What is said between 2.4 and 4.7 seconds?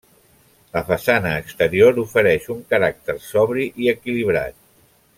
un caràcter sobri i equilibrat.